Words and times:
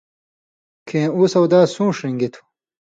کھیں 0.87 1.07
اُو 1.15 1.21
سودا 1.33 1.59
سُون٘ݜ 1.73 1.95
رِن٘گیۡ 2.03 2.31
تھُو۔ 2.33 2.41